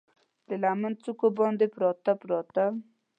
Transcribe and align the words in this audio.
د 0.47 0.49
لمن 0.63 0.93
څوکو 1.03 1.27
باندې، 1.37 1.65
پراته، 1.73 2.11
پراته 2.21 2.65